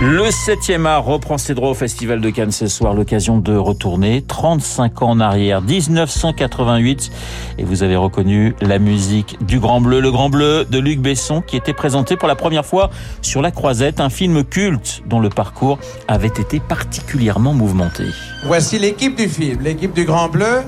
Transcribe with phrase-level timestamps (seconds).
[0.00, 4.22] Le 7e art reprend ses droits au Festival de Cannes ce soir, l'occasion de retourner
[4.22, 7.10] 35 ans en arrière, 1988,
[7.58, 11.40] et vous avez reconnu la musique du Grand Bleu, le Grand Bleu de Luc Besson,
[11.40, 12.90] qui était présenté pour la première fois
[13.22, 15.78] sur La Croisette, un film culte dont le parcours
[16.08, 18.04] avait été particulièrement mouvementé.
[18.44, 20.62] Voici l'équipe du film, l'équipe du Grand Bleu.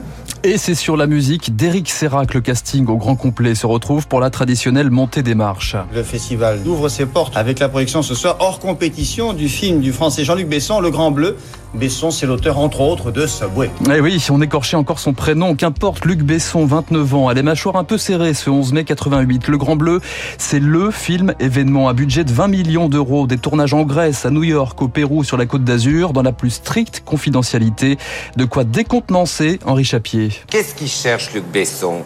[0.45, 4.21] Et c'est sur la musique d'Éric Serrac, le casting au grand complet se retrouve pour
[4.21, 5.75] la traditionnelle montée des marches.
[5.93, 9.93] Le festival ouvre ses portes avec la projection ce soir hors compétition du film du
[9.93, 11.37] français Jean-Luc Besson, Le Grand Bleu.
[11.75, 13.71] Besson, c'est l'auteur entre autres de Subway.
[13.95, 17.77] Eh oui, on écorchait encore son prénom, qu'importe, Luc Besson, 29 ans, a les mâchoires
[17.77, 19.49] un peu serrées ce 11 mai 88.
[19.49, 20.01] Le Grand Bleu,
[20.39, 24.31] c'est LE film événement à budget de 20 millions d'euros, des tournages en Grèce, à
[24.31, 27.99] New York, au Pérou, sur la côte d'Azur, dans la plus stricte confidentialité,
[28.37, 30.31] de quoi décontenancer Henri Chapier.
[30.49, 32.05] Qu'est-ce qu'il cherche Luc Besson?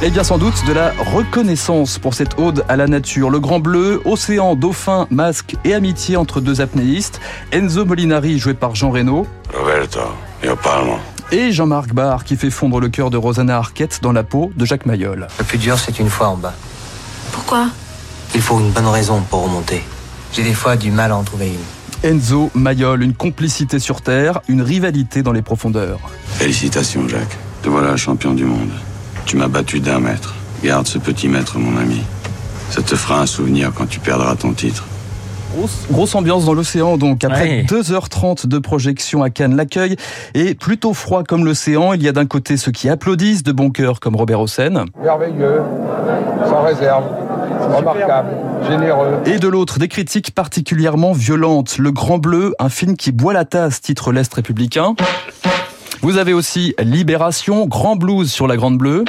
[0.00, 3.30] Eh bien sans doute de la reconnaissance pour cette ode à la nature.
[3.30, 7.20] Le Grand Bleu, océan, dauphin, masque et amitié entre deux apnéistes.
[7.52, 9.26] Enzo Molinari joué par Jean Reno.
[9.52, 10.00] Roberto,
[10.44, 10.98] io parlo.
[11.32, 14.64] Et Jean-Marc Barr qui fait fondre le cœur de Rosanna Arquette dans la peau de
[14.64, 15.26] Jacques Mayol.
[15.38, 16.54] Le plus dur c'est une fois en bas.
[17.32, 17.66] Pourquoi?
[18.34, 19.82] Il faut une bonne raison pour remonter.
[20.32, 22.08] J'ai des fois du mal à en trouver une.
[22.08, 25.98] Enzo, Mayol, une complicité sur terre, une rivalité dans les profondeurs.
[26.34, 28.70] Félicitations Jacques, te voilà champion du monde.
[29.28, 30.34] Tu m'as battu d'un mètre.
[30.64, 32.00] Garde ce petit mètre, mon ami.
[32.70, 34.86] Ça te fera un souvenir quand tu perdras ton titre.
[35.54, 37.66] Grosse, grosse ambiance dans l'océan, donc après ouais.
[37.68, 39.96] 2h30 de projection à Cannes, l'accueil
[40.32, 41.92] est plutôt froid comme l'océan.
[41.92, 44.86] Il y a d'un côté ceux qui applaudissent de bon cœur comme Robert Hossein.
[44.98, 45.60] Merveilleux,
[46.46, 47.04] sans réserve,
[47.76, 48.30] remarquable,
[48.66, 49.18] généreux.
[49.26, 51.76] Et de l'autre, des critiques particulièrement violentes.
[51.76, 54.94] Le Grand Bleu, un film qui boit la tasse, titre l'Est républicain.
[56.00, 59.04] Vous avez aussi Libération, Grand Blues sur la Grande Bleue.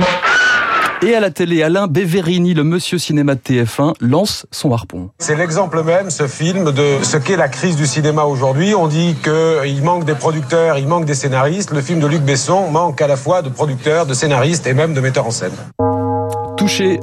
[1.01, 5.11] Et à la télé, Alain Beverini, le monsieur cinéma de TF1, lance son harpon.
[5.19, 8.75] C'est l'exemple même, ce film, de ce qu'est la crise du cinéma aujourd'hui.
[8.75, 11.71] On dit qu'il manque des producteurs, il manque des scénaristes.
[11.71, 14.93] Le film de Luc Besson manque à la fois de producteurs, de scénaristes et même
[14.93, 15.53] de metteurs en scène.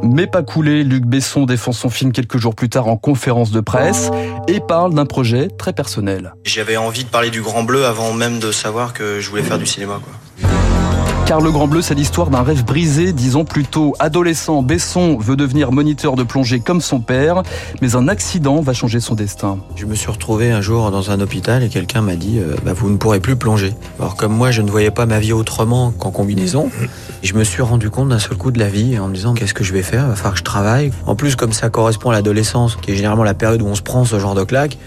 [0.02, 3.60] Mais pas coulé, Luc Besson défend son film quelques jours plus tard en conférence de
[3.60, 4.10] presse
[4.46, 6.34] et parle d'un projet très personnel.
[6.44, 9.58] J'avais envie de parler du Grand Bleu avant même de savoir que je voulais faire
[9.58, 10.00] du cinéma.
[10.02, 10.12] Quoi.
[11.26, 14.62] Car Le Grand Bleu, c'est l'histoire d'un rêve brisé, disons plutôt adolescent.
[14.62, 17.42] Besson veut devenir moniteur de plongée comme son père,
[17.82, 19.58] mais un accident va changer son destin.
[19.74, 22.74] Je me suis retrouvé un jour dans un hôpital et quelqu'un m'a dit euh, bah,
[22.74, 23.74] Vous ne pourrez plus plonger.
[23.98, 26.70] Alors, comme moi, je ne voyais pas ma vie autrement qu'en combinaison,
[27.24, 29.54] je me suis rendu compte d'un seul coup de la vie en me disant Qu'est-ce
[29.54, 30.04] que je vais faire?
[30.04, 30.92] Il va falloir que je travaille.
[31.06, 33.82] En plus, comme ça correspond à l'adolescence, qui est généralement la période où on se
[33.82, 34.78] prend ce genre de claque,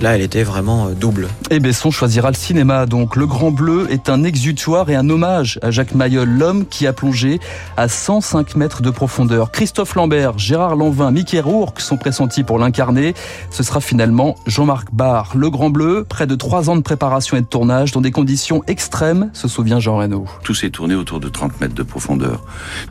[0.00, 1.28] Là, elle était vraiment double.
[1.50, 2.86] Et Besson choisira le cinéma.
[2.86, 6.86] Donc, Le Grand Bleu est un exutoire et un hommage à Jacques Mayol, l'homme qui
[6.86, 7.40] a plongé
[7.76, 9.50] à 105 mètres de profondeur.
[9.50, 13.14] Christophe Lambert, Gérard Lanvin, Mickey Rourke sont pressentis pour l'incarner.
[13.50, 15.32] Ce sera finalement Jean-Marc Barr.
[15.36, 18.62] Le Grand Bleu, près de trois ans de préparation et de tournage dans des conditions
[18.66, 20.26] extrêmes, se souvient Jean Reno.
[20.42, 22.44] Tout s'est tourné autour de 30 mètres de profondeur.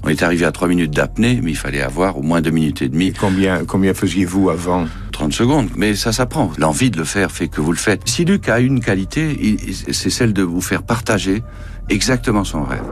[0.04, 2.82] On est arrivé à 3 minutes d'apnée, mais il fallait avoir au moins 2 minutes
[2.82, 3.14] et demie.
[3.14, 4.86] Combien, combien faisiez-vous avant?
[5.12, 6.52] 30 secondes, mais ça s'apprend.
[6.58, 8.08] L'envie le faire fait que vous le faites.
[8.08, 9.58] Si Luc a une qualité,
[9.92, 11.44] c'est celle de vous faire partager
[11.90, 12.84] exactement son rêve.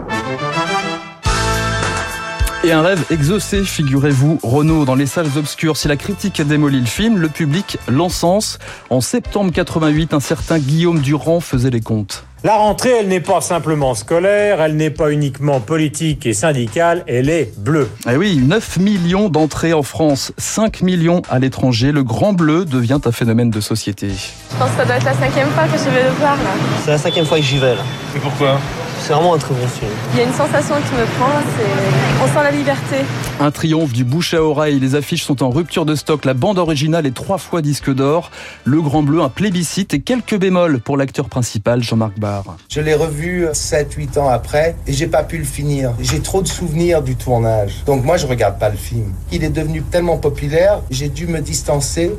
[2.64, 5.78] Et un rêve exaucé, figurez-vous, Renault, dans les salles obscures.
[5.78, 8.60] Si la critique a démoli le film, le public l'encense.
[8.92, 12.24] En septembre 88, un certain Guillaume Durand faisait les comptes.
[12.44, 17.30] La rentrée, elle n'est pas simplement scolaire, elle n'est pas uniquement politique et syndicale, elle
[17.30, 17.88] est bleue.
[18.10, 21.92] Eh oui, 9 millions d'entrées en France, 5 millions à l'étranger.
[21.92, 24.10] Le Grand Bleu devient un phénomène de société.
[24.10, 26.50] Je pense que ça doit être la cinquième fois que je vais le voir là.
[26.84, 27.84] C'est la cinquième fois que j'y vais là.
[28.16, 28.60] Et pourquoi?
[29.04, 29.90] C'est vraiment un très bon film.
[30.14, 32.24] Il y a une sensation qui me prend, c'est...
[32.24, 32.98] on sent la liberté.
[33.40, 36.60] Un triomphe du bouche à oreille, les affiches sont en rupture de stock, la bande
[36.60, 38.30] originale est trois fois disque d'or,
[38.64, 42.44] Le Grand Bleu, un plébiscite et quelques bémols pour l'acteur principal, Jean-Marc Barr.
[42.70, 45.94] Je l'ai revu 7-8 ans après et j'ai pas pu le finir.
[46.00, 47.84] J'ai trop de souvenirs du tournage.
[47.88, 49.12] Donc moi je regarde pas le film.
[49.32, 52.12] Il est devenu tellement populaire, j'ai dû me distancer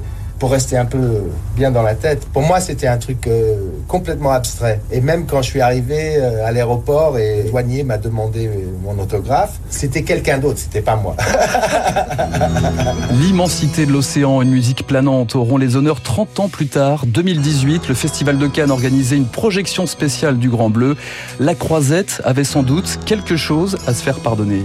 [0.42, 1.22] pour rester un peu
[1.54, 2.26] bien dans la tête.
[2.32, 4.80] Pour moi, c'était un truc euh, complètement abstrait.
[4.90, 8.50] Et même quand je suis arrivé euh, à l'aéroport et le douanier m'a demandé euh,
[8.82, 11.14] mon autographe, c'était quelqu'un d'autre, c'était pas moi.
[13.12, 17.06] L'immensité de l'océan, une musique planante, auront les honneurs 30 ans plus tard.
[17.06, 20.96] 2018, le Festival de Cannes organisait une projection spéciale du Grand Bleu.
[21.38, 24.64] La Croisette avait sans doute quelque chose à se faire pardonner.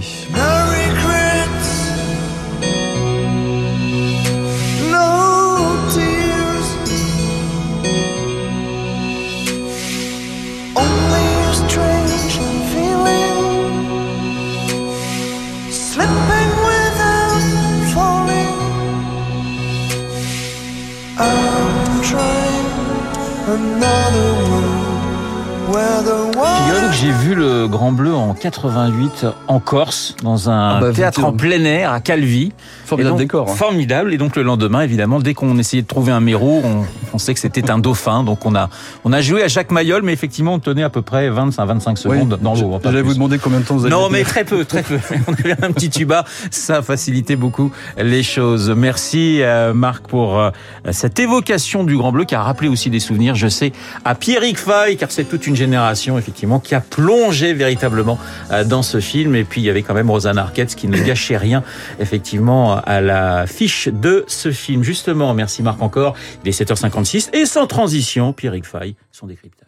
[27.00, 31.32] J'ai vu le Grand Bleu en 88 en Corse, dans un Ah bah, théâtre en
[31.32, 32.52] plein air à Calvi.
[32.86, 33.54] Formidable donc, décor, hein.
[33.54, 34.12] Formidable.
[34.12, 36.84] Et donc le lendemain, évidemment, dès qu'on essayait de trouver un mérou, on,
[37.14, 38.24] on sait que c'était un dauphin.
[38.24, 38.68] Donc on a,
[39.04, 42.38] on a joué à Jacques Mayol, mais effectivement, on tenait à peu près 25-25 secondes
[42.42, 42.74] dans l'eau.
[42.74, 44.98] hein, J'allais vous demander combien de temps vous avez Non, mais très peu, très peu.
[45.28, 48.70] On avait un petit tuba, ça facilitait beaucoup les choses.
[48.70, 50.50] Merci euh, Marc pour euh,
[50.90, 53.72] cette évocation du Grand Bleu qui a rappelé aussi des souvenirs, je sais,
[54.04, 58.18] à Pierrick Fay, car c'est toute une génération effectivement qui a plongé véritablement
[58.50, 59.34] euh, dans ce film.
[59.34, 61.62] Et puis il y avait quand même Rosanna Arquette qui ne gâchait rien
[62.00, 64.82] effectivement à la fiche de ce film.
[64.82, 66.14] Justement, merci Marc encore.
[66.44, 69.67] Il est 7h56 et sans transition, Pierrick Fay, son décryptage.